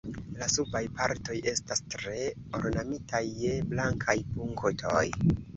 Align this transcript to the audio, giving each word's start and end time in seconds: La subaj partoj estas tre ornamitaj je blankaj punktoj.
La 0.37 0.45
subaj 0.53 0.79
partoj 1.01 1.35
estas 1.51 1.83
tre 1.95 2.15
ornamitaj 2.61 3.23
je 3.45 3.55
blankaj 3.75 4.19
punktoj. 4.35 5.07